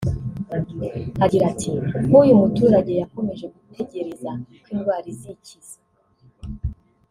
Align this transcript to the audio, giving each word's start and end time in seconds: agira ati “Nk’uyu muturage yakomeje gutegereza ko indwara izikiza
agira 1.25 1.43
ati 1.53 1.71
“Nk’uyu 2.07 2.33
muturage 2.41 2.93
yakomeje 3.01 3.45
gutegereza 3.55 4.29
ko 4.63 4.67
indwara 4.73 5.07
izikiza 5.13 5.77